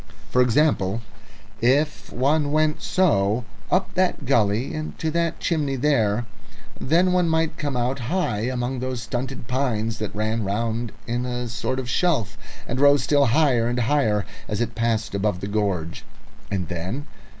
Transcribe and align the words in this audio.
For 0.31 0.41
example, 0.41 1.01
if 1.61 2.11
one 2.11 2.51
went 2.51 2.81
so, 2.81 3.45
up 3.69 3.93
that 3.93 4.25
gully 4.25 4.73
and 4.73 4.97
to 4.97 5.11
that 5.11 5.39
chimney 5.39 5.75
there, 5.75 6.25
then 6.79 7.11
one 7.13 7.29
might 7.29 7.55
come 7.59 7.77
out 7.77 7.99
high 7.99 8.47
among 8.49 8.79
those 8.79 9.03
stunted 9.03 9.47
pines 9.47 9.99
that 9.99 10.15
ran 10.15 10.43
round 10.43 10.91
in 11.05 11.23
a 11.27 11.47
sort 11.47 11.77
of 11.77 11.87
shelf 11.87 12.35
and 12.67 12.79
rose 12.79 13.03
still 13.03 13.27
higher 13.27 13.67
and 13.67 13.81
higher 13.81 14.25
as 14.47 14.59
it 14.59 14.73
passed 14.73 15.13
above 15.13 15.39
the 15.39 15.45
gorge. 15.45 16.03
And 16.49 16.67
then? 16.67 17.05